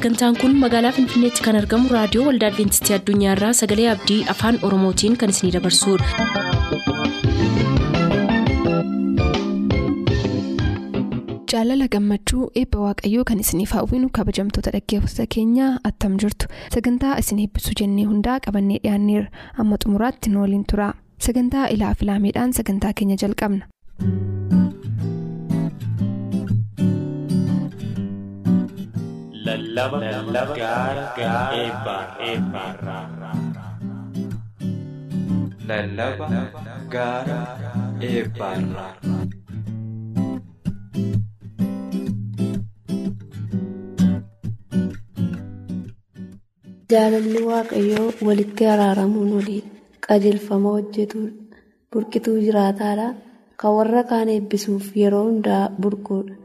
[0.00, 5.34] sagantaan kun magaalaa finfinneetti kan argamu raadiyoo waldaa adventistii addunyaarraa sagalee abdii afaan oromootiin kan
[5.36, 6.30] isinidabarsudha.
[11.52, 17.74] jaalala gammachuu eebba waaqayyoo kan isiniif hawwinu kabajamtoota dhaggeeffattoota keenyaa attam jirtu sagantaa isin eebbisuu
[17.82, 19.30] jennee hundaa qabannee dhiyaanneerra
[19.64, 20.88] amma xumuraatti nu waliin tura
[21.28, 23.64] sagantaa ilaa filaameedhaan sagantaa keenya jalqabna.
[29.50, 29.98] Lallaba
[30.58, 31.04] gaara
[31.60, 33.32] eebbaa eebbaarraa.
[35.70, 36.28] Lallaba
[36.94, 37.38] gaara
[38.10, 38.92] eebbaarraa.
[46.92, 49.70] Jaalalli Waaqayyoo walitti araaramuun oliidha.
[50.06, 51.60] Qajeelfama hojjetuudha.
[51.92, 53.08] Burqituu jiraataadha.
[53.60, 56.39] Kan warra kaan eebbisuuf yeroo hundaa burquudha.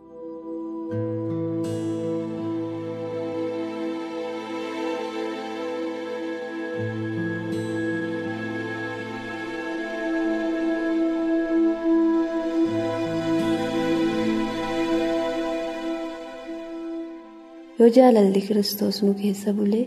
[17.85, 19.83] Yoo jaalalli Kiristoos nu keessa bulee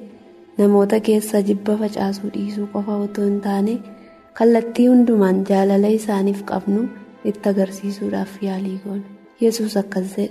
[0.59, 3.75] namoota keessa jibba facaasuu dhiisuu qofa otoo hin taane
[4.41, 6.83] kallattii hundumaan jaalala isaaniif qabnu
[7.31, 9.03] itti agarsiisuudhaaf yaalii goona.
[9.43, 10.29] Yesuus akkas jedhe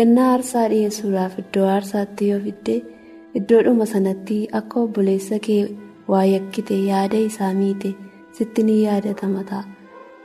[0.00, 2.76] kennaa aarsaa dhiyeessuudhaaf iddoo aarsaatti yoo fidde
[3.42, 5.62] iddoodhuma sanatti akka obboleessa kee
[6.14, 7.94] waa yakkite yaada isaa miite
[8.40, 9.64] sitti ni yaadatama ta'a.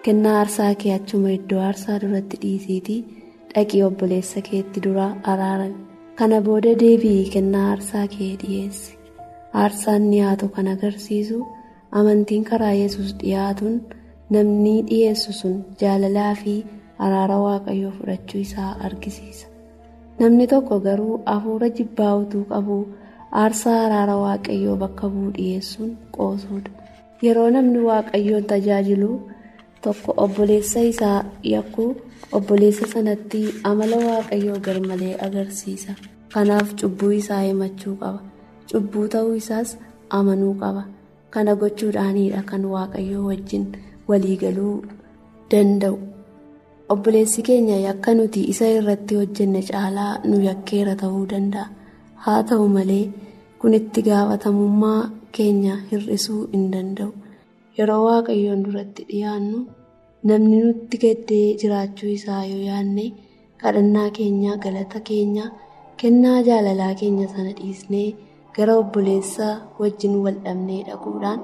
[0.03, 2.99] Kennaa aarsaa kee achuma iddoo aarsaa duratti dhiisiitii
[3.55, 5.92] dhaqii obboleessa keetti dura araarame.
[6.19, 8.91] Kana booda deebi'ii kennaa aarsaa kee dhiyeessi.
[9.61, 11.39] Aarsaan dhiyaatu kan agarsiisu
[12.01, 13.75] amantiin karaa yesus dhiyaatuun
[14.35, 16.53] namni dhiyeessu sun jaalalaa fi
[17.07, 19.47] araara waaqayyoo fudhachuu isaa argisiisa.
[20.19, 22.77] Namni tokko garuu hafuura jibbaa utuu qabu
[23.43, 26.71] aarsaa araara waaqayyoo bakka bu'u dhiyeessuun qoosuudha.
[27.25, 29.11] Yeroo namni waaqayyoon tajaajilu
[29.83, 31.19] tokko obboleessa isaa
[31.53, 31.89] yakkuu
[32.37, 35.93] obboleessa sanatti amala waaqayyoo garmalee agarsiisa.
[36.33, 38.19] Kanaaf cubbuu isaa himachuu qaba.
[38.71, 39.69] Cubbuu ta'uu isaas
[40.17, 40.83] amanuu qaba.
[41.33, 43.65] Kana gochuudhaanidha kan waaqayyoo wajjin
[44.09, 44.75] waliigaluu
[45.51, 45.97] danda'u.
[46.93, 51.65] Obboleessi keenya yakka nuti isa irratti hojjenne caalaa nu yakkeera ta'uu danda'a.
[52.23, 53.05] Haa ta'u malee
[53.59, 55.01] kun itti gaafatamummaa
[55.35, 57.11] keenya hir'isuu hin danda'u.
[57.77, 59.59] Yeroo waaqayyoon duratti dhiyaannu
[60.29, 63.05] namni nutti gaddee jiraachuu isaa yoo yaadne
[63.61, 65.45] kadhannaa keenya galata keenya
[66.01, 68.09] kennaa jaalalaa keenya sana dhiisnee.
[68.55, 71.39] gara obboleessaa wajjin wal dhabnee dhaquudhaan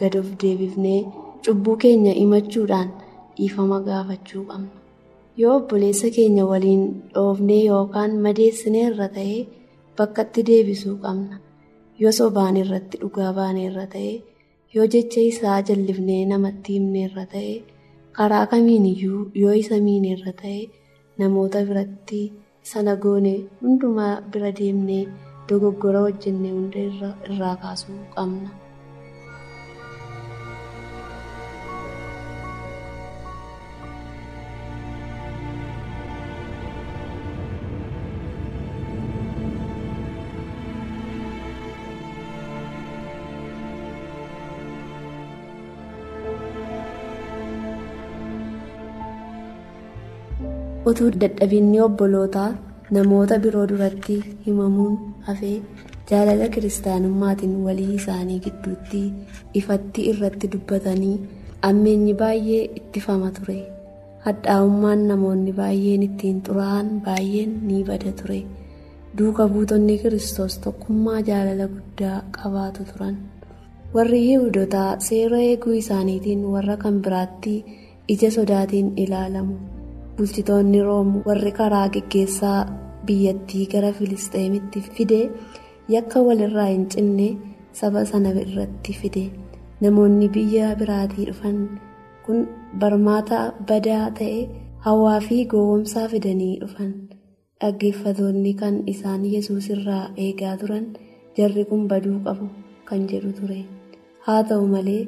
[0.00, 0.98] gad of deebifnee
[1.46, 2.90] cubbuu keenya himachuudhaan
[3.36, 4.70] dhiifama gaafachuu qabna.
[5.40, 9.40] Yoo obboleessa keenya waliin dhoofnee yookaan madeessinee irra ta'ee
[9.98, 11.36] bakkatti deebisuu qabna.
[12.02, 14.14] Yoo sobaan irratti dhugaa baanee irra ta'ee
[14.74, 17.56] yoo jecha isaa jallifnee namatti himne irra ta'ee
[18.20, 20.62] karaa kamiin iyyuu yoo isa miine irra ta'ee
[21.18, 22.22] namoota biratti
[22.72, 25.04] sana goone hundumaa bira deemnee.
[25.50, 28.50] dogoggora hojjenne hunda irraa kaasuu qabna.
[50.90, 52.50] Utuu dadhabinni obbolootaa
[52.96, 54.16] namoota biroo duratti
[54.46, 54.94] himamuun
[55.28, 55.56] hafee
[56.10, 59.02] jaalala kiristaanummaatiin walii isaanii gidduutti
[59.60, 61.14] ifatti irratti dubbatanii
[61.68, 63.58] ammeenyi baay'ee ittifama ture.
[64.26, 68.40] Hadhaa'ummaan namoonni baay'een ittiin xuraa'an baay'een ni bada ture.
[69.18, 73.16] Duuka buutonni kiristoos tokkummaa jaalala guddaa qabaatu turan.
[73.94, 77.54] Warri yihudotaa seera eeguu isaaniitiin warra kan biraatti
[78.14, 79.56] ija sodaatiin ilaalamu.
[80.22, 82.58] Bulchitoonni roomu warri karaa geggeessaa
[83.06, 85.18] biyyattii gara filisxeemitti fide
[85.94, 87.26] yakka walirraa hin cinne
[87.78, 89.22] saba sana irratti fide
[89.86, 91.56] namoonni biyya biraatii dhufan
[92.26, 92.38] kun
[92.84, 93.40] barmaata
[93.70, 94.38] badaa ta'e
[94.86, 96.92] hawaa fi gowwomsaa fidanii dhufan
[97.64, 100.86] dhaggeeffatoonni kan isaan yesuus irraa eegaa turan
[101.40, 102.46] jarri kun baduu qabu
[102.92, 103.60] kan jedhu ture
[104.28, 105.02] haa ta'u malee.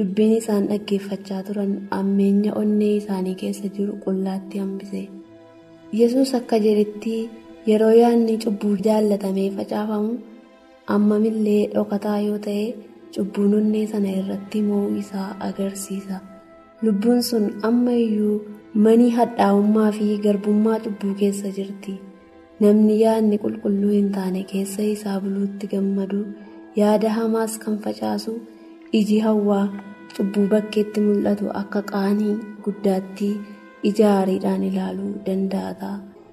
[0.00, 5.02] Dubbiin isaan dhaggeeffachaa turan ammeenya onnee isaanii keessa jiru qullaatti hambise.
[6.00, 7.14] Yesus akka jedhetti
[7.70, 10.12] yeroo yaadni cubbuu jaallatamee facaafamu
[10.94, 12.66] ammamillee dhokataa yoo ta'e
[13.16, 16.20] cubbuun onnee sana irratti mo'uu isaa agarsiisa.
[16.84, 18.36] Lubbuun sun amma iyyuu
[18.84, 21.94] manii hadhaa'ummaa fi garbummaa cubbuu keessa jirti.
[22.62, 26.22] Namni yaadni qulqulluu hin taane keessa isaa buluutti gammadu
[26.80, 28.32] yaada hamaas kan facaasu
[28.98, 29.64] iji hawwaa
[30.16, 32.34] cubbuu bakkeetti mul'atu akka qaanii
[32.64, 33.28] guddaatti
[33.88, 35.92] ija aariidhaan ilaaluu danda'a.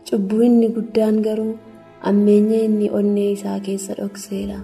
[0.10, 1.54] Cubbuu inni guddaan garuu
[2.10, 4.60] ammeenya inni onnee isaa keessa dhokseedha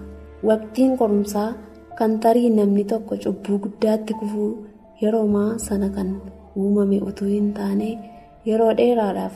[0.48, 1.50] waqtiin qorumsaa
[1.98, 4.50] kan tarii namni tokko cubbuu guddaatti kufuu
[5.02, 6.10] yeroomaa sana kan
[6.60, 7.90] uumame utuu hin taane
[8.48, 9.34] yeroo dheeraadhaaf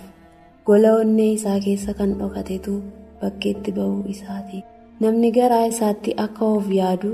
[0.66, 2.74] gola onnee isaa keessa kan dhokatetu
[3.20, 4.58] bakkeetti ba'uu isaati.
[5.00, 7.10] Namni garaa isaatti akka of yaadu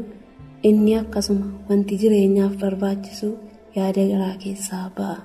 [0.69, 3.29] inni akkasuma wanti jireenyaaf barbaachisu
[3.77, 5.17] yaada garaa keessaa ba'a.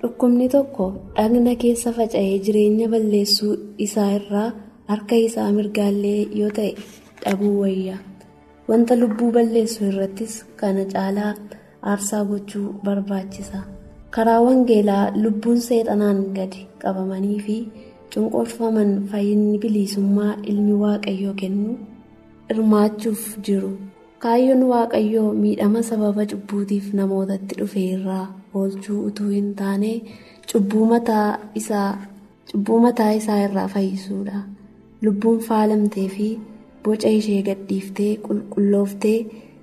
[0.00, 0.86] dhukkubni tokko
[1.16, 3.52] dhagna keessa faca'ee jireenya balleessuu
[3.86, 4.48] isaa irraa
[4.90, 6.72] harka isaa mirgaallee yoo ta'e
[7.22, 7.96] dhabuu wayya.
[8.68, 11.32] Wanta lubbuu balleessuu irrattis kana caalaa
[11.92, 13.58] aarsaa gochuu barbaachisa.
[14.14, 17.56] Karaa wangeelaa lubbuun seexanaan gadi qabamanii fi
[18.12, 21.72] cunqurfaman fayyinni bilisummaa ilmi waaqayyoo kennu
[22.48, 23.70] hirmaachuuf jiru
[24.24, 28.26] kaayyoon waaqayyoo miidhama sababa cubbuutiif namootatti dhufe irraa
[28.60, 29.92] oolchuu utuu hin taane
[30.52, 30.86] cubbuu
[32.84, 34.38] mataa isaa irraa fayyisuudha.
[35.02, 36.28] Lubbuun faalamtee fi
[36.84, 39.18] boca ishee gadhiiftee qulqullooftee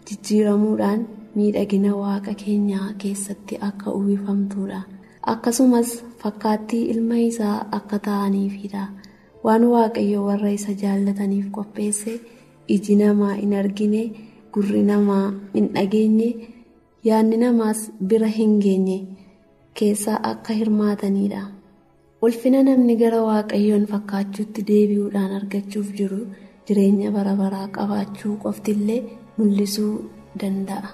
[0.09, 1.05] jijjiiramuudhaan
[1.35, 4.81] miidhagina waaqa keenyaa keessatti akka uwwifamtuudha.
[5.33, 5.89] Akkasumas
[6.23, 8.83] fakkaattii ilma isaa akka ta'aniifidha.
[9.43, 12.19] Waan waaqayyo warra isa jaallataniif qopheesse
[12.75, 14.01] iji namaa hin argine
[14.55, 15.25] gurri namaa
[15.55, 16.29] hin dhageenye
[17.09, 17.81] yaadni namaas
[18.11, 18.97] bira hin geenye
[19.79, 21.41] keessaa akka hirmaatanidha
[22.27, 26.21] ulfina namni gara waaqayyoon fakkaachuutti deebi'uudhaan argachuuf jiru
[26.67, 28.99] jireenya bara baraa qabaachuu qoftillee
[29.37, 29.93] mul'isuu
[30.41, 30.89] danda'a.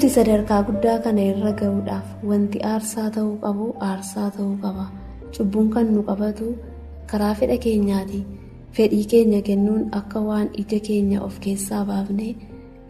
[0.00, 4.84] Nuti sadarkaa guddaa kana irra ga'uudhaaf wanti aarsaa ta'uu qabu aarsaa ta'uu qaba.
[5.34, 6.46] Cubbuun kan nu qabatu
[7.10, 8.20] karaa fedha keenyaati.
[8.76, 12.28] Fedhii keenya kennuun akka waan ija keenya of keessaa baafne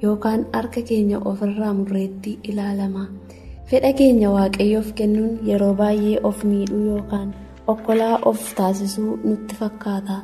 [0.02, 3.04] yookaan harka keenya ofirraa murreetti ilaalama.
[3.70, 7.28] Fedha keenya waaqayyoof kennuun yeroo baay'ee of miidhuu yookaan
[7.66, 10.16] okkolaa of taasisuu nutti fakkaata.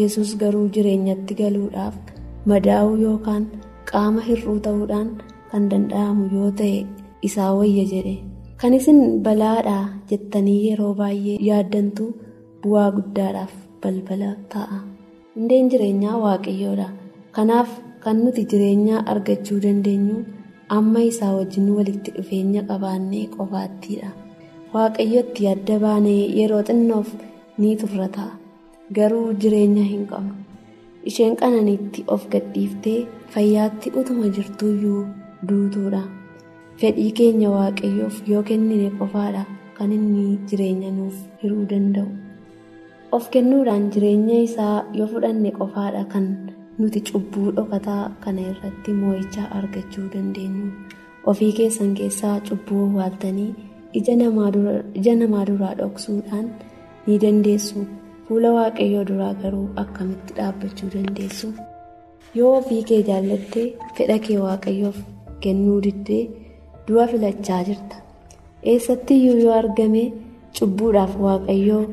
[0.00, 1.94] Yesus garuu jireenyatti galuudhaaf
[2.50, 3.46] madaa'uu yookaan
[3.92, 5.08] qaama hir'uu ta'uudhaan.
[5.52, 6.86] Kan danda'amu yoo ta'e
[7.28, 8.16] isaa wayya jedhe.
[8.60, 12.04] Kan isin balaadhaa jettanii yeroo baay'ee yaaddantu
[12.64, 13.52] bu'aa guddaadhaaf
[13.82, 14.78] balbala ta'a.
[15.36, 16.88] Hundeen jireenyaa waaqayyoodha.
[17.36, 17.70] Kanaaf
[18.04, 20.18] kan nuti jireenyaa argachuu dandeenyu
[20.76, 24.10] amma isaa wajjin walitti dhufeenya qabaannee qofaattiidha.
[24.74, 27.08] Waaqayyotti adda baanee yeroo xinnoof
[27.58, 28.32] ni turra ta'a.
[28.96, 30.34] Garuu jireenya hin qabnu
[31.10, 32.98] isheen qananiitti of gadhiiftee
[33.34, 35.02] fayyaatti utuma jirtuuyyuu
[35.48, 36.02] duutuudha.
[36.80, 39.42] Fedhii keenya waaqayyoof yoo kennine qofaadha.
[39.78, 42.08] Kan inni jireenya nuuf hiruu danda'u.
[43.16, 46.02] Of kennuudhaan jireenya isaa yoo fudhanne qofaadha.
[46.12, 46.26] Kan
[46.78, 50.68] nuti cubbuu dhokataa kana irratti moo'ichaa argachuu dandeenyu.
[51.30, 53.50] Ofii keessan keessaa cubbuu waaltanii
[53.98, 54.14] ija
[55.16, 56.46] namaa duraa dhoksuudhaan
[57.06, 57.84] ni dandeessu.
[58.28, 61.48] Fuula waaqayyoo duraa garuu akkamitti dhaabbachuu dandeessu?
[62.38, 64.98] Yoo ofii kee jaallattee fedha kee waaqayyoof
[65.44, 66.22] kennuu diddee
[66.86, 67.96] du'a filachaa jirta.
[68.70, 70.02] Eessattiyyuu yoo argame
[70.58, 71.84] cubbuudhaaf waaqayyoo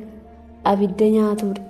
[0.72, 1.62] abidda nyaatuudha.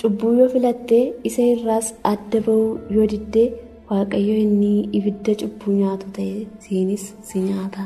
[0.00, 3.46] Cubbuu yoo filattee isa irraas adda ba'uu yoo diddee
[3.90, 7.82] waaqayyo inni ibidda cubbuu nyaatu ta'e siinis si nyaata.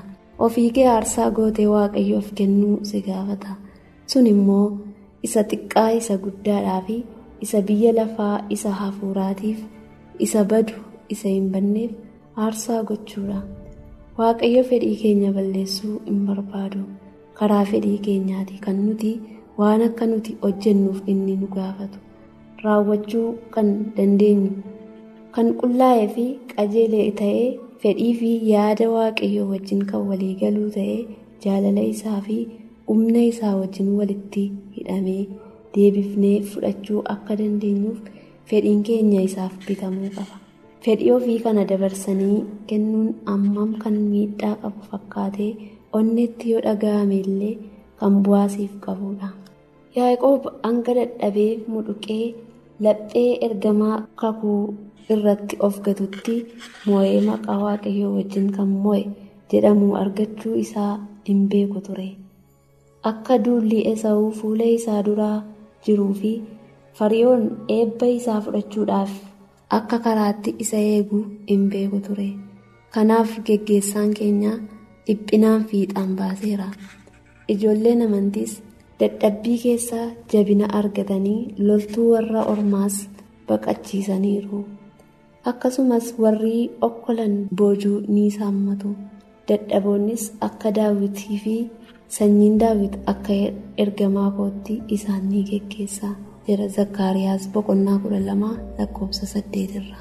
[0.47, 3.51] Ofii kee aarsaa gootee waaqayyoof kennuu si gaafata.
[4.11, 4.67] Sun immoo
[5.27, 6.97] isa xiqqaa isa guddaadhaa fi
[7.47, 9.59] isa biyya lafaa isa hafuuraatiif
[10.27, 10.75] isa badu
[11.15, 11.91] isa hin banneef
[12.45, 13.39] aarsaa gochuudha.
[14.19, 16.81] Waaqayyo fedhii keenya balleessuu hin barbaadu.
[17.39, 19.13] Karaa fedhii keenyaati kan nuti
[19.63, 21.99] waan akka nuti hojjennuuf inni nu gaafatu.
[22.65, 23.27] Raawwachuu
[23.57, 24.51] kan dandeenyu
[25.37, 27.47] kan qullaa'ee fi qajeelee ta'ee
[27.85, 30.99] fedhii fi yaada waaqayyoo wajjin kan waliigaluu ta'ee
[31.45, 32.39] jaalala isaa fi
[32.89, 34.45] humna isaa wajjin walitti
[34.79, 35.23] hidhamee
[35.77, 37.99] deebifnee fudhachuu akka dandeenyuuf
[38.53, 40.37] fedhiin keenya isaaf bitamuu qaba.
[40.85, 45.51] Fedhii ofii kana dabarsanii kennuun ammam kan miidhaa qabu fakkaatee
[45.99, 47.55] onnetti yoo dhaga'ame illee
[48.01, 49.29] kan bu'aasiif qabudha.
[49.97, 52.25] Yaaqoob hanga dadhabee mudhuqee
[52.85, 54.61] laphee ergamaa kakuu
[55.15, 56.35] irratti of gatutti
[56.87, 59.03] moo'ee maqaa waaqayyoo wajjin kan moo'e
[59.53, 60.93] jedhamu argachuu isaa
[61.29, 62.09] hin beeku ture.
[63.11, 65.39] Akka duulli Esawuu fuula isaa duraa
[65.87, 66.33] jiruu fi
[66.99, 67.45] fariyoon
[67.79, 69.13] eebba isaa fudhachuudhaaf
[69.77, 72.29] akka karaatti isa eegu hin beeku ture.
[72.95, 74.53] Kanaaf geggeessaan keenya
[75.07, 76.69] dhiphinaan fiixaan baaseera.
[77.53, 78.53] Ijoolleen amantiis
[79.01, 82.97] dadhabbii keessaa jabina argatanii loltuu warra ormaas
[83.49, 84.61] baqachiisaniiru.
[85.51, 88.91] Akkasumas warri okkolan boojuu ni saammatu.
[89.49, 91.57] Dadhaboonnis akka daawwitii fi
[92.17, 93.37] sanyiin daawwit akka
[93.83, 96.09] ergamaa kootti isaan ni geggeessa.
[96.49, 99.99] Jedha zakkaariyaas boqonnaa kudha lama lakkoofsa saddeetirra.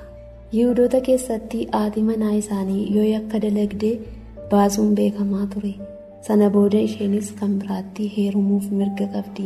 [0.55, 3.93] Yihudoota keessatti haati manaa isaanii yoo yakka dalagdee
[4.51, 5.73] baasuun beekamaa ture.
[6.27, 9.45] Sana booda isheenis kan biraatti heerumuuf mirga qabdi.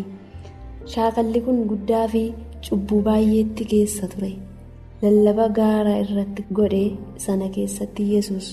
[0.94, 2.24] Shaakalli kun guddaa fi
[2.68, 4.32] cubbuu baay'eetti geessa ture.
[5.02, 6.84] Lallaba gaara irratti godhe
[7.26, 8.48] sana keessatti yesus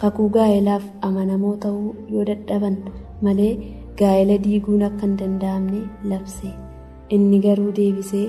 [0.00, 2.76] kakuu gaa'elaaf amanamoo ta'uu yoo dadhaban
[3.26, 3.52] malee
[4.00, 5.80] gaa'ela diiguun akka hin danda'amne
[6.12, 6.48] labse.
[7.16, 8.26] Inni garuu deebisee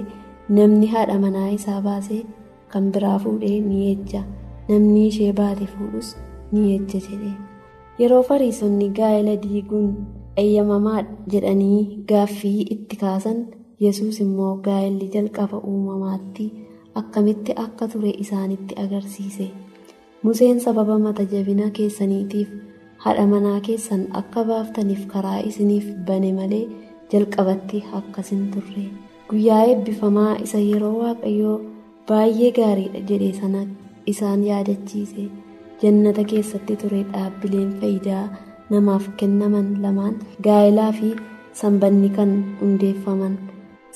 [0.57, 2.21] namni haadha manaa isaa baasee
[2.74, 4.21] kan biraa fuudhee ni ejja
[4.69, 6.09] namni ishee baate fuudhus
[6.51, 7.31] ni ejja jedhe.
[8.00, 9.89] Yeroo fariisonni gaa'ela diiguun
[10.43, 11.01] eeyyamamaa
[11.33, 11.79] jedhanii
[12.12, 13.39] gaaffii itti kaasan
[13.86, 16.45] yesus immoo gaa'elli jalqaba uumamaatti
[17.01, 19.48] akkamitti akka ture isaanitti agarsiise.
[20.24, 22.50] Museen sababa mata jabina keessaniitiif
[23.03, 26.65] haadha manaa keessan akka baaftaniif karaa isiniif bane malee.
[27.11, 28.85] Jalqabatti akkasin turre.
[29.29, 31.57] Guyyaa eebbifamaa isa yeroo waaqayyoo
[32.09, 33.61] baay'ee gaariidha jedhe sana
[34.13, 35.25] isaan yaadachiise.
[35.81, 38.23] Jannata keessatti ture dhaabbileen faayidaa
[38.71, 40.15] namaaf kennaman lamaan
[40.47, 41.09] gaa'elaa fi
[41.61, 43.35] sanbanni kan hundeeffaman.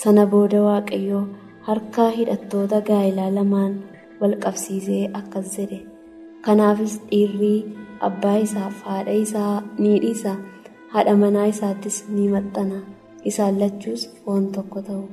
[0.02, 1.24] Sana booda waaqayyoo
[1.68, 3.74] harkaa hidhattoota gaa'elaa lamaan
[4.22, 5.80] wal qabsiisee akkas jedhe.
[6.46, 7.54] Kanaafis dhiirri
[8.08, 10.34] abbaa isaaf haadha isaa ni dhiisa
[10.94, 12.80] haadha manaa isaattis ni maxxana.
[13.32, 15.04] Isaan lachuus foon tokko ta'u.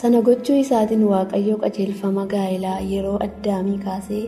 [0.00, 4.22] Sana gochuu isaatiin waaqayyo qajeelfama gaa'elaa yeroo addaamii kaasee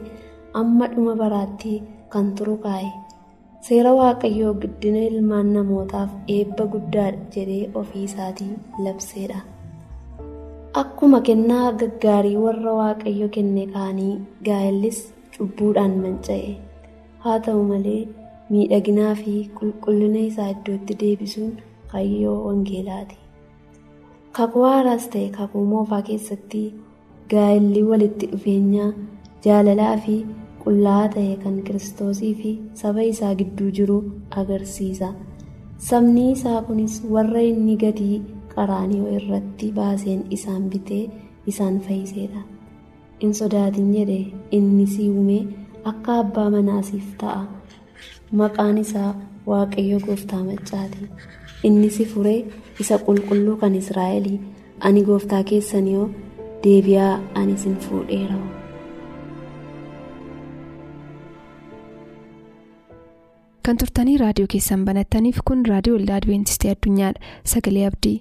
[0.61, 1.73] amma dhuma baraatti
[2.13, 2.91] kan turu kaa'e
[3.69, 8.53] seera waaqayyoo guddina ilmaan namootaaf eebba guddaadha jedhee ofii isaatii
[8.87, 9.41] labseedha.
[10.83, 14.15] Akkuma kennaa gaggaarii warra waaqayyo kenne kaanii
[14.49, 14.99] gaa'ellis
[15.37, 16.53] cubbuudhaan manca'e.
[17.25, 18.01] Haa ta'u malee
[18.51, 21.53] miidhaginaa fi qulqullina isaa iddootti deebisuun
[21.95, 23.17] kayyoo wangeelaati.
[24.37, 26.63] Kakuu haaraas ta'e kakuu moofaa keessatti
[27.33, 28.87] gaa'elli walitti dhufeenya
[29.45, 30.17] jaalalaa fi
[30.65, 33.99] qullaa'aa ta'e kan kiristoosii fi saba isaa gidduu jiru
[34.43, 35.09] agarsiisa.
[35.89, 38.17] Sabni isaa kunis warra inni gatii
[38.55, 41.05] qaraanioo irratti baaseen isaan bitee
[41.53, 42.43] isaan fayyiseedha.
[43.21, 44.19] In sodaatin jedhe
[44.59, 45.39] inni si uume
[45.93, 47.45] akka abbaa manaasiif ta'a.
[48.41, 49.13] Maqaan isaa
[49.51, 50.99] Waaqayyo gooftaa maccaati.
[51.69, 52.39] Inni si furee
[52.85, 54.39] isa qulqulluu kan israa'elii
[54.89, 56.07] ani gooftaa keessan yoo
[56.65, 58.39] deebi'aa ani isin fuudheera.
[63.67, 68.17] kan turtanii raadiyoo keessan banattaniif kun raadiyoo waldaa adibeentistii addunyaadha sagalee abdii.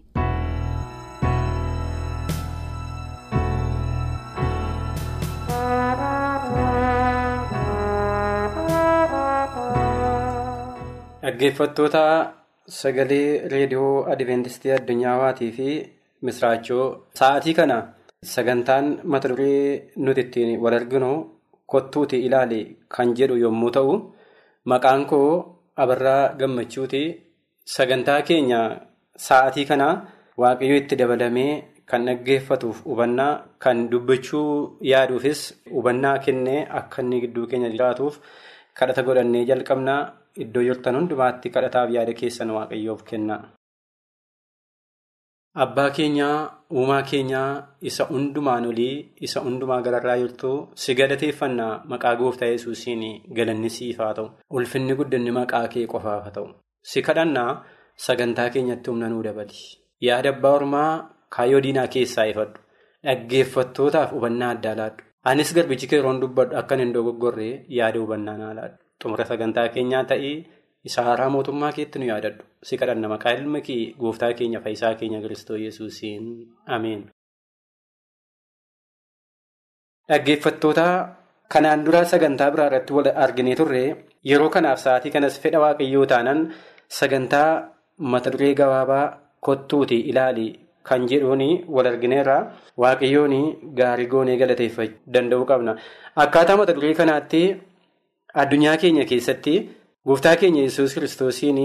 [11.24, 12.43] dhaggeeffattoota.
[12.68, 15.68] Sagalee reediyoo Adiveentistii Addunyaawatii fi
[16.28, 16.86] Misraachoo
[17.20, 17.78] sa'aatii kana
[18.34, 21.10] sagantaan mata duree nuti ittiin wal arginu
[21.74, 22.62] kottuuti ilaali
[22.96, 23.98] kan jedhu yommuu ta'u
[24.72, 25.28] maqaan koo
[25.84, 27.04] Abarraa Gammachuuti
[27.76, 28.62] sagantaa keenya
[29.28, 29.88] sa'aatii kana
[30.42, 31.52] waaqayyo itti dabalamee
[31.90, 33.32] kan dhaggeeffatuuf hubannaa
[33.64, 35.42] kan dubbachuu yaaduufis
[35.76, 38.20] hubannaa kennee akka inni gidduu keenya jiraatuuf
[38.78, 40.02] kadhata godhannee jalqabnaa.
[40.38, 43.36] Iddoo jirtan hundumaatti kadhataaf yaada keessan waaqayyoof kenna.
[45.64, 46.38] Abbaa keenyaa
[46.78, 47.50] uumaa keenyaa
[47.90, 48.96] isa hundumaan olii
[49.28, 50.52] isa hundumaa gararraa jirtu
[50.84, 53.04] si galateeffannaa maqaa gooftaa yesuusiin
[53.38, 54.28] galanni siif haa ta'u.
[54.50, 56.48] Ulfinni guddanni maqaa kee qofaaf ta'u.
[56.92, 57.52] Si kadhannaa
[58.08, 59.60] sagantaa keenyatti humna nuu dabali.
[60.08, 60.92] Yaada abbaa ormaa
[61.38, 62.60] kaayyoo diinaa keessaa ifadhu.
[63.06, 65.04] Dhaggeeffattootaaf hubannaa addaa laadhu.
[65.30, 68.78] Anis garbichi kee yeroon dubbadhu akkan hin dogoggorree yaada hubannaa naa laadhu.
[69.04, 70.36] Xumura sagantaa keenyaa ta'ee
[70.90, 72.44] isa haaraa mootummaa keetti nu yaadadhu.
[72.68, 76.24] Si kadhanna maqaa ilma kee gooftaa keenya fayyisaa keenya Kiristoos Yesuusiin
[76.78, 77.02] Ameen.
[80.10, 80.88] Dhaggeeffattoota
[81.54, 83.84] kanaan dura sagantaa biraa irratti wal arginee turre
[84.30, 86.42] yeroo kanaaf sa'aatii kanas fedha waaqayyoo taanaan
[87.00, 87.50] sagantaa
[88.12, 89.06] mata duree gabaabaa
[89.46, 90.48] kottuuti ilaali
[90.88, 91.44] kan jedhuun
[91.76, 92.38] wal argineerra
[92.84, 93.36] waaqayyoon
[93.80, 95.74] gaarii goonee galateeffachuu danda'uu qabna.
[96.24, 97.42] Akkaataa mata duree kanaatti
[98.42, 99.56] addunyaa keenya keessatti
[100.08, 101.60] gooftaa keenya yesus kiristoosiin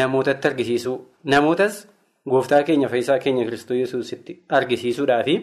[0.00, 0.92] namootatti argisiisu
[1.24, 1.86] namootas
[2.32, 5.36] gooftaa keenya fayyisaa keenya kiristoos yesuusitti argisiisuudhaafi.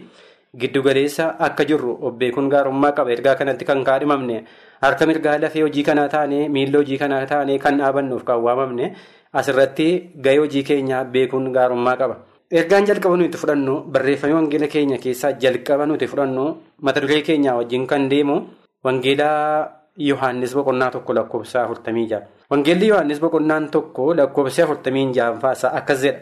[0.60, 4.46] Giddugaleessa akka jirru obbeekuun gaarummaa qaba ergaa kanatti kan kaadhimamne
[4.84, 8.86] harka mirgaa lafee hojii kanaa taane miila hojii kanaa taane kan dhaabannuuf kan waamamne
[9.34, 9.88] asirratti
[10.28, 12.16] gahee hojii keenyaa beekuun gaarummaa qaba.
[12.52, 16.46] Ergaan jalqaba nuti fudhannu barreeffamee wangeela keenya keessaa jalqaba nuti fudhannu
[16.82, 18.38] mata duree keenyaa wajjin kan deemu
[18.86, 22.26] wangeelaa Yohaannis boqonnaa tokko lakkoofsa afurtamii jaha.
[22.52, 26.20] Wangeelli Yohaannis boqonnaan tokko lakkoofsa afurtamii jahaffaasaa akkas jedha.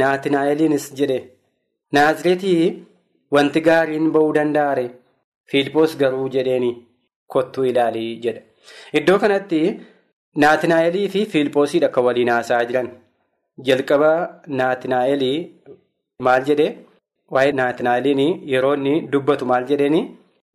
[0.00, 1.18] Naatinaa'eliinis jedhe
[1.92, 2.86] Naazireetii.
[3.34, 4.84] Wanti gaariin ba'uu danda'are
[5.50, 6.70] Fiilippoos garuu jedheeni
[7.34, 8.40] kottuu ilaalii jedha.
[8.98, 9.60] Iddoo kanatti
[10.44, 12.90] Naatinaa'elii fi Fiilippoosiidha kan waliin haasa'aa jiran.
[13.66, 14.10] Jalqaba
[14.60, 15.36] Naatinaa'elii
[16.26, 16.70] maal jedhee
[17.36, 18.20] waa'ee Naatinaa'eliin
[18.52, 20.02] yeroo inni dubbatu maal jedheeni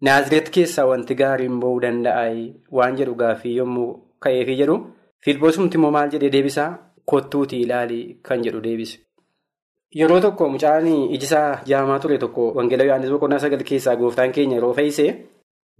[0.05, 2.25] Naazireet keessaa wanti gaariin ba'uu danda'a
[2.79, 3.89] waan jedhu gaaffii yommuu
[4.25, 4.75] ka'eefii jedhu
[5.25, 6.69] Fiilippoosumti immoo maal jedhee deebisaa
[7.11, 8.99] kottuutii ilaalii kan jedhu deebise.
[9.99, 14.73] Yeroo tokko mucaan ijisaa jaamaa ture tokko wangeela Yohaannis boqonnaa sagal keessaa gooftaan keenya yeroo
[14.79, 15.05] fe'ise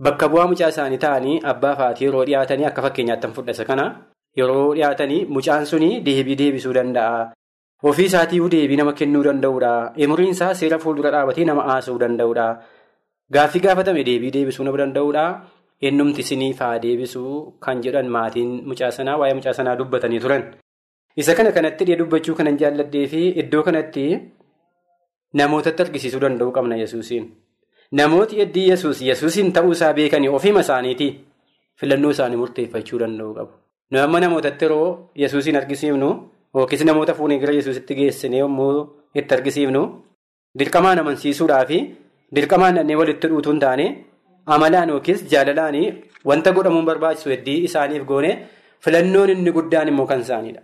[0.07, 3.85] bakka bu'aa mucaa isaanii ta'anii abbaa fi haati yeroo dhiyaatanii akka fakkeenyaatti fudhasa kana
[4.41, 7.27] yeroo dhiyaatanii mucaan suni deebii deebisuu danda'a.
[7.83, 9.73] Ofii isaatiiyyuu deebii nama kennuu danda'udha.
[10.05, 12.47] Umuriin isaa seera fuuldura dhaabatee nama haasa'uu danda'udha.
[13.35, 15.25] Gaaffii gaafatame deebii deebisuu nama danda'udha.
[15.87, 20.43] Eenyumti isiniif haa deebisuu kan jedhan maatiin mucaa sanaa waa'ee mucaa sanaa dubbatanii turan.
[21.21, 24.05] Isa kana kanatti dhiyee dubbachuu kanan jaalladhee fi iddoo kanatti
[25.33, 27.25] namootatti argisiisuu danda'uu qabna yesuusiin.
[27.99, 31.11] Namooti heddii yesuus yesuusiin ta'uusaa beekanii ofiima isaaniitii
[31.79, 33.51] filannoo isaanii murteeffachuu danda'uu qabu.
[33.91, 34.87] Nu amma namootatti yeroo
[35.23, 36.09] yesuusiin argisiifnu
[36.55, 38.73] yookiis namoota fuunee gara yesuusitti geessinee yommuu
[39.15, 39.81] itti argisiifnu
[40.59, 41.65] dirqamaan amansiisuudhaa
[42.35, 43.85] dirqamaan dhannee walitti dhuutuu hin taane
[44.55, 45.75] amalaan yookiis jaalalaan
[46.31, 48.31] wanta godhamuun barbaachisu heddii isaaniif goone
[48.85, 50.61] filannoon inni guddaan immoo kan isaaniidha.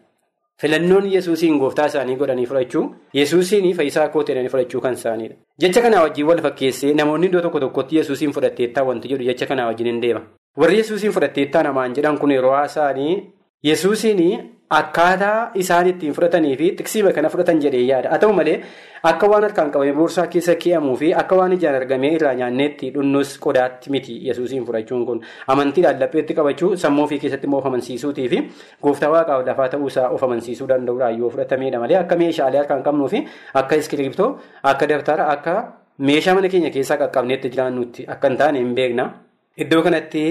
[0.61, 2.83] Filannoon yesuusiin gooftaa isaanii godhanii fudhachuu
[3.19, 5.35] yesuusiin fayyisaa koo ta'anii fudhachuu kan isaaniidha.
[5.61, 9.65] Jecha kanaa wajjin wal fakkeessee namoonni iddoo tokko tokkotti yesuusiin fudhatteettaa wanti jedhu jecha kanaa
[9.69, 10.21] wajjin hin deema.
[10.59, 13.15] Warri yesuusiin fudhatteettaa namaan jedhan kun yeroo haasa'anii
[13.69, 14.21] yesuusiin
[14.79, 18.09] akkaataa isaan ittiin fudhatanii fi tiksiima kana fudhatan jedhee yaada.
[18.09, 18.55] Haa ta'u malee
[19.09, 23.33] akka waan harkaan qabamee boorsaa keessa kee'amuu fi akka waan ijaan argamee irraa nyaanneetti dhunnus
[23.45, 25.21] qodaatti miti yesuusiin fudhachuun kun
[25.55, 28.39] amantiidhaan lapheetti qabachuu sammuu ofii keessatti immoo of amansiisuutii fi
[28.83, 33.23] gooftaa waaqaaf lafaa ta'uusaa of amansiisuu danda'uudhaan yoo fudhatameedha malee akka meeshaalee harkaan qabnuu fi
[33.61, 34.29] akka iskiriiptoo
[34.73, 35.55] akka daftara akka
[36.11, 39.09] meeshaa mana keenya keessaa qaqqabneetti jiraannutti akka hin taane hin beekna.
[39.63, 40.23] Iddoo kanatti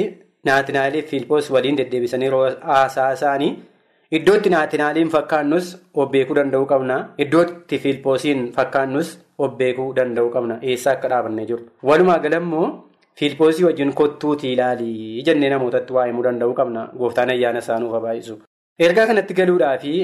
[0.44, 2.31] naatinaaleef fiilpoos waliin deddeebisanii
[2.70, 3.52] haasaa isaanii.
[4.12, 5.66] Iddootti naatinaaliin fakkaannus
[6.03, 6.96] obbeekuu danda'uu qabna.
[7.25, 10.59] Iddootti fiilpoosiin fakkaannus obbeekuu danda'uu qabna.
[10.62, 11.62] Eessaa akka dhaabannee jiru.
[11.90, 12.66] Walumaa galammoo
[13.20, 16.88] fiilpoosii wajjin kottuutii ilaalii jennee namootatti waa himuu danda'uu qabna.
[16.98, 18.37] Gooftaan ayyaana isaanuuf habaa'isu.
[18.79, 19.94] Ergaa kanatti galuudhaa fi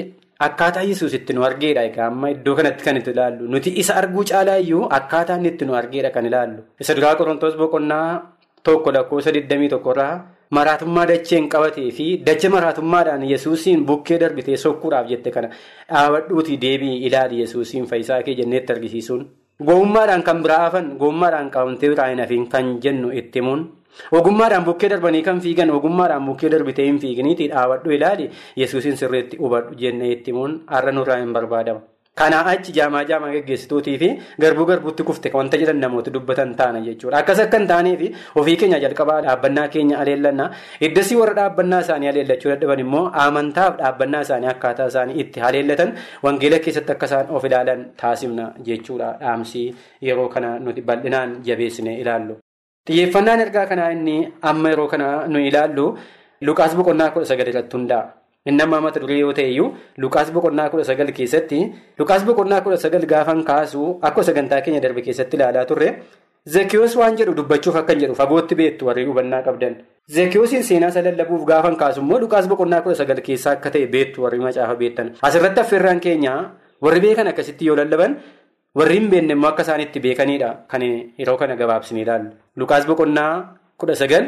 [0.47, 1.83] akkaataa yesuus itti nu argeedha.
[1.91, 3.47] Egaa amma iddoo kanatti kan itti ilaallu.
[3.53, 6.61] Nuti isa arguu caalaa iyyuu akkaataa inni itti nu argeedha kan ilaallu.
[6.81, 8.21] Isa duraa Qorontoos boqonnaa
[8.63, 10.13] tokko lakkoofsa 21 irraa.
[10.57, 15.49] Maraatummaa dacheen qabatee fi dacha maraatummaadhaan yesuusiin bukkee darbitee sokkuudhaaf jette kana
[15.89, 19.21] dhaabadhuutii deebii ilaali yesuusiin fayyisaa kee jenneetti argisiisuun.
[19.67, 23.61] Gowwummaadhaan kan biraa hafan gowwummaadhaan qabamtee hafiin kan jennu itti himuun.
[24.11, 29.75] Ogummaadhaan bukkee darbanii kan fiigan ogummaadhaan bukkee darbitee hin fiiginiitii dhaabadhu ilaali yesuusiin sirriitti hubadhu
[29.77, 31.79] jennee itti himuun har'a nurraa hin barbaadamu.
[32.19, 34.07] Kanaa achi jaamaa jaamaa geggeessituutii fi
[34.43, 37.17] garbuu garbuutti kufte wanta jedhan namoota dubbatan taana jechuudha.
[37.21, 38.01] Akkas akka hin taaneef
[38.41, 40.49] ofii keenya jalqabaa dhaabbannaa keenya aleellannaa.
[40.87, 45.93] Iddasii warra dhaabbannaa isaanii aleellachuu dadhaban immoo amantaaf dhaabbannaa isaanii akkaataa isaanii itti aleellatan
[46.27, 49.09] wangeela keessatti akka isaan of ilaalan taasifna jechuudha.
[49.23, 49.65] Dhaamsii
[50.11, 52.37] yeroo kana nuti bal'inaan jabeessine ilaallu.
[52.89, 54.21] Xiyyeeffannaan ergaa kanaa inni
[54.53, 55.91] amma yeroo kana nu ilaallu
[56.47, 58.18] Luqaas boqonnaa kudha sagal irratti hundaa'a.
[58.47, 61.59] Inni amma mata duree yoo ta'e iyyuu Luqaas boqonnaa kudha sagal keessatti
[61.99, 65.89] Luqaas boqonnaa kudha sagal gaafan kaasu akka sagantaa keenya darbe keessatti ilaalaa turre
[66.47, 69.75] Zekiyoos waan jedhu dubbachuuf akkan jedhu fagootti beektu warri hubannaa qabdan.
[70.09, 74.23] Zekiyoosiin seenaa isa lallabuuf gaafan kaasu immoo Luqaas boqonnaa kudha sagal keessaa akka ta'e beektu
[74.23, 75.13] warri macaafa beektan.
[75.21, 76.33] Asirratti affeerraan keenya
[76.81, 78.17] warri beekan akkasitti yoo lallaban
[78.73, 82.31] warri hin beekne immoo akka isaan itti beekanidha kan yeroo kana gabaabsinee ilaallu.
[82.55, 83.33] Luqaas boqonnaa
[83.77, 84.23] kudha sagal.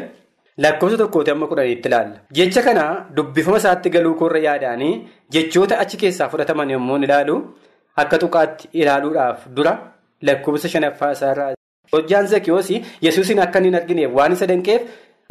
[0.58, 2.16] Lakkoofsa tokkooti amma kudhaniitti ilaalla.
[2.36, 4.94] Jecha kana dubbifama isaatti galuu korra yaadaanii
[5.32, 7.36] jechoota achi keessaa fudhataman yommuu ilaalu
[8.02, 9.72] akka tuqaatti ilaaluudhaaf dura
[10.22, 11.54] lakkoofsa shanaffaa isaarraa.
[11.92, 12.68] Hojjaan Zekiyoos
[13.06, 14.82] yesuusin akka inni hin argineef waan isa danqeef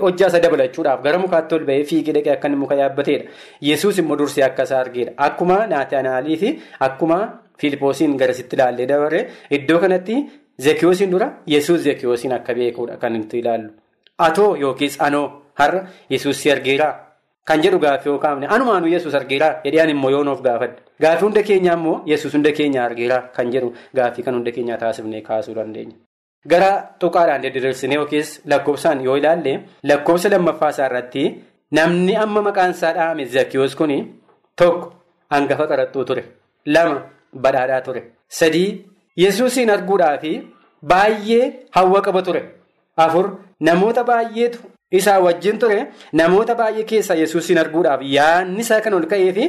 [0.06, 3.30] hojjaa isa dabalachuudhaaf gara mukaatti ol ba'ee fiigee dhaqee akka inni muka yaabbateedha.
[3.70, 5.14] Yesuus immoo dursee akka isaa argeedha.
[5.18, 6.52] Akkuma Naataanaalii fi
[6.90, 7.20] akkuma
[7.62, 9.22] Filipoosiin garasitti ilaallee dabarre
[9.60, 10.18] iddoo kanatti
[10.68, 13.70] Zekiyoosiin dura Yesuus Zekiyoosiin akka beekuudha kan nuti ilaallu.
[14.28, 15.26] Atoo yookiis anoo
[15.60, 16.94] har'a Yesuus si argeeraa?
[17.48, 20.76] Kan jedhu gaaffii yoo kaafne anumaanuu Yesuus argeeraa jedhee ani immoo yoon of gaafadha.
[21.02, 25.22] Gaaffii hunda keenyaa immoo Yesuus hunda keenya argeeraa kan jedhu gaaffii kan hunda keenyaa taasifnee
[25.30, 25.96] kaasuu dandeenya.
[26.52, 29.54] Gara tuqaadhaan deddeebisinee yookiis lakkoofsaan yoo ilaalle
[29.90, 31.24] lakkoofsa lammaffaa isaa irratti
[31.80, 33.98] namni amma maqaan isaa dhahame Zekiyoos kuni
[34.56, 34.94] tokko
[35.34, 36.24] hangafa qaraxxuu ture.
[36.66, 37.02] Lama
[37.44, 38.02] badhaadhaa ture.
[38.40, 38.70] Sadii
[39.24, 40.24] Yesuusiin arguudhaaf
[40.92, 42.42] baay'ee hawwa qaba ture.
[43.04, 43.26] Afur
[43.70, 44.60] namoota baay'eetu
[45.00, 45.80] isaa wajjin ture
[46.22, 49.46] namoota baay'ee keessaa Yesuusiin arguudhaaf yaadni isaa kan ol ka'ee fi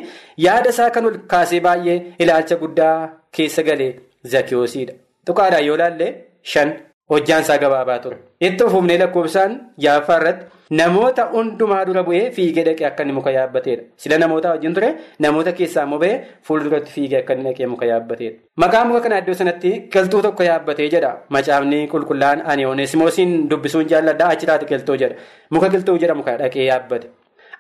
[0.47, 2.97] yaada isaa kan ol kaasee baay'ee ilaalcha guddaa
[3.37, 3.93] keessa galee
[4.33, 4.95] Zakiyoosidha.
[5.27, 6.09] Tuqaadhaan yoo ilaalle
[6.53, 6.69] shan
[7.11, 8.17] hojjaan isaa gabaabaa ture.
[8.41, 10.47] Itti fufnee lakkoofsaan jaaffaa irratti
[10.81, 13.83] namoota hundumaa dura bu'ee fiigee dhaqee akka inni muka yaabbateedha.
[14.03, 14.89] Sila namoota wajjin ture
[15.25, 16.15] namoota keessaa immoo ba'ee
[16.49, 18.37] fuulduratti fiigee akka inni dhaqee muka yaabbateedha.
[18.65, 21.13] Maqaa muka kana iddoo sanatti qilxuu tokko yaabbatee jedha.
[21.37, 25.15] Macaafni qulqullaa'aan ani oneesimoosiin dubbisuun jaalladha achiraati qilxuu jedha.
[25.51, 27.07] Muka qilxuu jedhamu kan dhaqee yaabbate.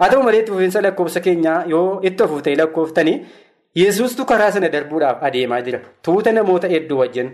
[0.00, 3.10] Haa ta'u malee fufiinsa lakkoofsa keenyaa yoo itti fuftee lakkooftan
[3.80, 5.78] Yesuustu karaa sana darbuudhaaf adeemaa jira.
[6.04, 7.28] Tuuta namoota hedduu wajjin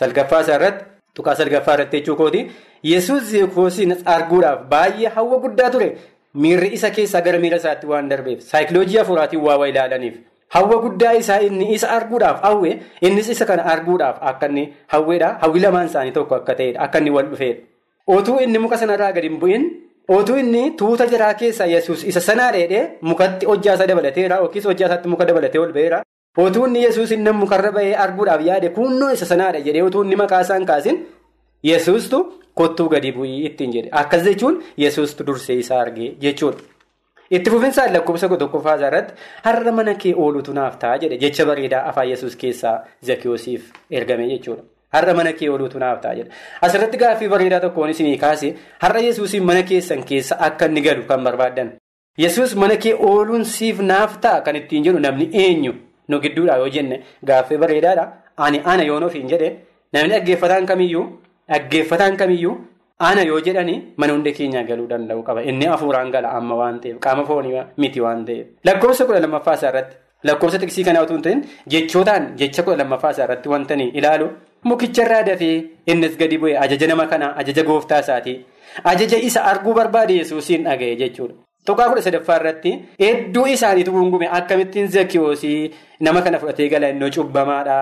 [0.00, 2.40] salgaffaa isaa irratti tuqaa salgaffaa irratti jechuu kooti
[2.92, 5.88] Yesuus Zekiyoosiin arguudhaaf baay'ee hawwa guddaa ture.
[6.34, 10.14] Miirri isa keessaa gara miira isaatti waan darbeef saayikiloojii hafuuraatiin waa ilaalaniif.
[10.54, 12.70] Hawwa guddaa isaa inni isa arguudhaaf hawwe
[13.00, 15.28] innis isa kana arguudhaaf akka inni hawweedha.
[15.42, 16.80] Hawwi lamaan isaanii tokko akka ta'edha.
[16.86, 17.60] Akka inni wal dhufeedha.
[18.06, 19.66] Otuu inni muka sanarraa gadi hin bu'in
[20.08, 24.86] otuu inni tuuta jiraa keessaa Yesuus isa sanaa dheedhee mukatti hojjaa isaa dabalateera yookiis hojjaa
[24.88, 26.02] isaatti muka dabalatee ol ba'eera.
[26.38, 30.40] Otuu inni Yesuus inni mukarra ba'ee arguudhaaf yaade kunnoo isa sanaadha jedhee otuu inni maqaa
[30.46, 31.00] isaan kaasin
[31.64, 32.18] Yesuustu
[32.54, 33.88] kottuu gadi bu'ii ittiin jedhe.
[33.92, 36.62] Akkas jechuun Yesuustu dursee isaa argee jechuudha.
[37.30, 39.14] Itti fufinsaan lakkoofsa tokkoffaa irratti
[39.44, 44.62] har'a mana kee oolutu naaf ta'a jedhe jecha bareedaa afaan Yesuus keessaa Zakiyoosiif ergame jechuudha.
[44.92, 46.30] Har'a mana kee oolutu naaf ta'a jedhe.
[46.62, 51.24] Asirratti gaaffii bareedaa tokkoon isinii kaase har'a Yesuusiin mana keessan keessa akka inni galu kan
[51.24, 51.72] barbaadan.
[52.18, 55.74] Yesuus mana kee ooluun siif naaf ta'a kan ittiin jedhu namni eenyu
[56.10, 56.96] nu gidduudha yoo jenne
[57.30, 58.04] gaaffii bareedaadha.
[58.36, 59.48] Ani ana yoon ofiin jedhe
[59.92, 61.06] namni dhaggeeffataan kamiyyuu
[61.48, 62.56] dhaggeeffataan kamiyyuu.
[63.08, 65.42] Ana yoo jedhani mana hunda keenyaa galuu danda'u qaba.
[65.42, 68.46] Inni hafuuraan gala amma waan ta'eef qaama foonii miti waan ta'eef.
[68.64, 69.96] Lakkoofsa kudha lammaffaa isaa irratti
[70.28, 71.40] lakkoofsa tiksii kanaa otoo hin ta'in
[71.74, 74.26] jechootaan jecha kudha lammaffaa isaa irratti wanta ilaalu
[74.64, 75.54] mukicharraa dafee
[75.86, 78.34] innis gadi bu'e ajaja nama kanaa ajaja gooftaa isaati.
[78.84, 81.34] Ajaja isa arguu barbaade yesuusiin dhaga'e jechuudha.
[81.66, 82.70] Tuqaa kudha sadaffaa irratti
[83.00, 85.70] hedduu isaaniitu gungume akkamittiin Zekiyoosii
[86.00, 87.76] nama kana fudhatee gala innoo cubbamaadha.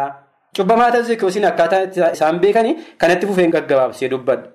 [0.57, 4.49] Cubbamaa ta'uu Zekiyoosiin akkaataa isaan beekanii kanatti fufeen gaggabaabsee dubbadhu.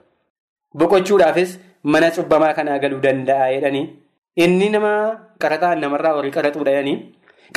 [0.77, 3.86] Boqochuudhaafis mana cubbamaa kanaa galuu danda'a jedhanii
[4.45, 4.91] inni nama
[5.41, 6.97] qaraxaan namarraa horii qaraxuudha jedhanii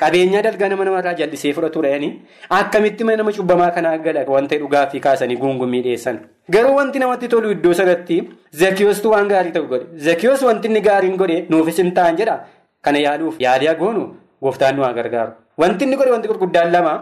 [0.00, 2.12] qabeenya dalgaa nama namarraa jallisee fudhatuudha jedhanii
[2.58, 6.18] akkamitti mana nama cubbamaa kanaa gala wanta dhugaafi kaasanii gungummii dhiyeessan.
[6.50, 8.18] Garuu wanti namatti tolu iddoo sanatti
[8.62, 9.86] Zekiyoostuu waan gaarii ta'u godhe.
[10.08, 12.36] Zekiyoos wanti inni gaariin godhe nuufis hin ta'an jedha.
[12.82, 14.06] Kana yaaluuf yaaliyaa goonu
[14.42, 15.32] gooftaan nu haa gargaaru.
[15.58, 16.94] Wanti inni godhe wanti gurguddaan lama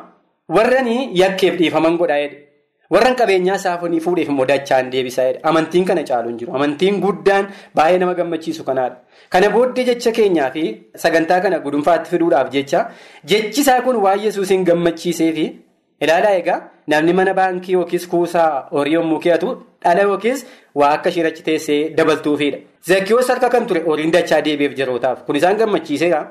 [0.56, 2.38] warranii yakkeef dhiifaman godhaa jedhe.
[2.90, 5.40] Warran qabeenyaa saafanii fuudheef immoo dachaan deebisaa jedha.
[5.50, 6.52] Amantiin kana caalu hin jiru.
[6.58, 8.96] Amantiin guddaan baay'ee nama gammachiisu kanaadha.
[9.30, 10.64] Kana booddee jecha keenyaa fi
[11.04, 12.84] sagantaa kana gudunfaatti fiduudhaaf jecha
[13.32, 15.46] jechi isaa kun waan Yesuusiin gammachiisee fi
[16.06, 16.60] ilaalaa egaa
[16.94, 20.46] namni mana baankii yookiis kuusaa horii yommuu keeyatu dhala yookiis
[20.82, 22.58] waa akka shirachi teessee dabaltuufidha.
[22.88, 26.24] Zekiyoos harka kan ture horiin dachaa deebi'eef jirootaaf kun isaan gammachiiseera.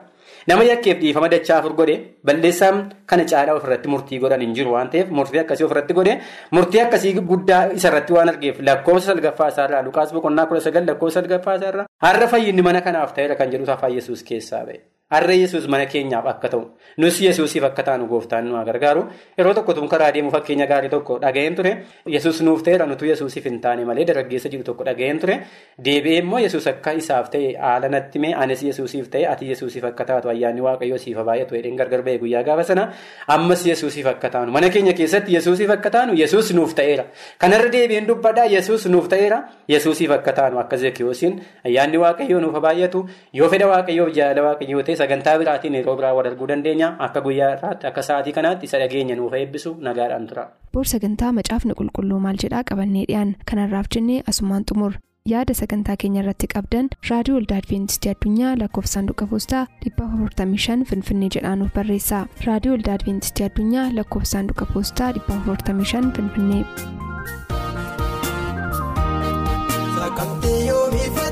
[0.48, 1.96] Nama yakkeef dhiifama dachaa afur godhe
[2.30, 2.80] balleessaan
[3.12, 6.16] kana caalaa ofirratti murtii godhan hin jiru waan ta'eef murtii akkasii ofirratti godhe
[6.58, 11.56] murtii akkasii guddaa isarratti waan argeef lakkoofsa salgaffaa isaarraa Lukaas boqonnaa kudha sagal lakkoofsa salgaffaa
[11.62, 14.80] isaarraa har'a fayyinni mana kanaaf ta'eera kan jedhu afaan Yesuus keessaa ba'e.
[15.12, 16.62] Har'a Yesuus mana keenyaaf akka ta'u
[16.98, 19.04] nus Yesuusiif akka taanu gooftaan nu gargaaru
[19.38, 21.72] yeroo tokko tun karaa deemu fakkeenya gaarii tokko dhaga'een ture.
[22.08, 25.36] Yesuus nuuf ta'eera nutu Yesuusiif hin taane malee dargaggeessa jiru tokko dhaga'een ture.
[25.78, 30.06] Deebi'ee immoo Yesuus akka isaaf ta'e haala natti mee anis Yesuusiif ta'e ati Yesuusiif akka
[30.06, 32.88] taatu ayyaanni waaqayyoo siif baay'atu jedheen gargar ba'e guyyaa gaafa sana
[33.28, 34.52] ammas Yesuusiif akka taanu.
[34.52, 37.06] Mana keenya keessatti Yesuusiif akka taanu Yesuus nuuf ta'eera.
[37.38, 39.44] Kanarra deebi'een dubbadhaa Yesuus nuuf ta'eera.
[39.70, 44.93] Yesuusiif akka taanu akka Zekiyoosiin ayyaanni waaqayyoo nuuf baay'atu yoo fedha waaqayyoo jaalala waaqayyoo ta'e
[45.02, 49.16] sagantaa biraatiin yeroo biraa wal arguu dandeenya akka guyyaa irraatti akka sa'aatii kanaatti isa dhageenya
[49.20, 50.46] nuuf eebbisu nagaadhaan tura.
[50.74, 54.94] Boor sagantaa macaafni qulqulluu maal jedhaa qabannee dhiyaan kanarraaf jennee asumaan xumur
[55.34, 61.72] yaada sagantaa keenya irratti qabdan raadiyoo waldaa adventistii addunyaa lakkoofsa saanduqa poostaa 455 finfinnee jedhaanuf
[61.78, 66.64] barreessa raadiyoo waldaa adventistii addunyaa lakkoofsa saanduqa poostaa 455 finfinnee.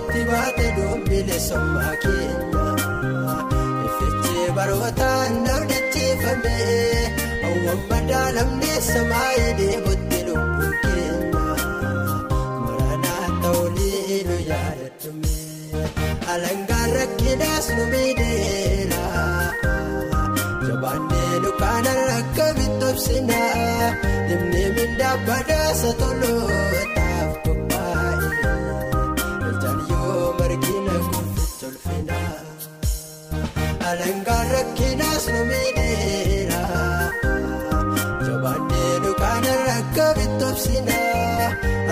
[0.01, 2.80] itti baate dumbile sommaa keenya
[4.55, 6.55] barootaan namni ciifame
[7.43, 11.43] hawwan madaalamne samaayii deemutti lubbuu keenya
[12.65, 15.35] maranaa ta'uulii nu yaadachume
[16.33, 19.05] alangaan rakkinaas nu miidheera
[20.67, 23.87] jabaannee dukaanaan akka bitobsinaa
[24.27, 26.40] dhimni mindaa badaasa tolootaaf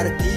[0.04, 0.29] bitobsinaa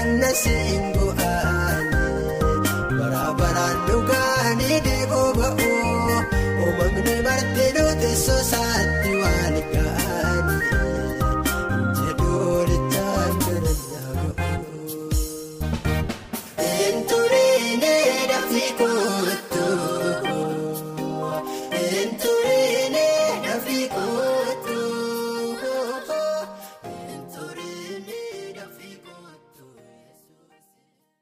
[0.00, 0.99] Qonni